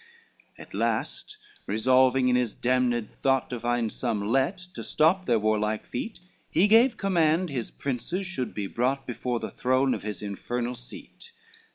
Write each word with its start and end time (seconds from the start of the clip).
II 0.57 0.63
At 0.65 0.73
last 0.73 1.37
resolving 1.67 2.27
in 2.27 2.35
his 2.35 2.55
damned 2.55 3.07
thought 3.21 3.51
To 3.51 3.59
find 3.59 3.93
some 3.93 4.31
let 4.31 4.57
to 4.73 4.83
stop 4.83 5.27
their 5.27 5.37
warlike 5.37 5.85
feat, 5.85 6.19
He 6.49 6.67
gave 6.67 6.97
command 6.97 7.49
his 7.51 7.69
princes 7.69 8.25
should 8.25 8.55
be 8.55 8.65
brought 8.65 9.05
Before 9.05 9.39
the 9.39 9.51
throne 9.51 9.93
of 9.93 10.01
his 10.01 10.23
infernal 10.23 10.73
seat. 10.73 11.33